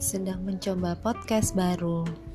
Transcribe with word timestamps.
sedang 0.00 0.40
mencoba 0.42 0.96
podcast 0.96 1.52
baru. 1.52 2.29